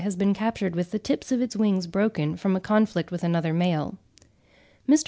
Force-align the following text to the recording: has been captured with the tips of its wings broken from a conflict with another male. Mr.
has 0.01 0.15
been 0.15 0.33
captured 0.33 0.75
with 0.75 0.89
the 0.89 0.97
tips 0.97 1.31
of 1.31 1.43
its 1.43 1.55
wings 1.55 1.85
broken 1.85 2.35
from 2.35 2.55
a 2.55 2.59
conflict 2.59 3.11
with 3.11 3.23
another 3.23 3.53
male. 3.53 3.99
Mr. 4.89 4.99